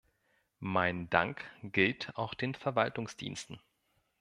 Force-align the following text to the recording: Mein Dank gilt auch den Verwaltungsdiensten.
Mein 0.59 1.11
Dank 1.11 1.45
gilt 1.61 2.11
auch 2.15 2.33
den 2.33 2.55
Verwaltungsdiensten. 2.55 3.59